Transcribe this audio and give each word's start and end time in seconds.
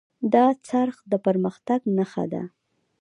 دا 0.33 0.45
څرخ 0.67 0.95
د 1.11 1.13
پرمختګ 1.25 1.79
نښه 1.97 2.25
ده. 2.33 2.43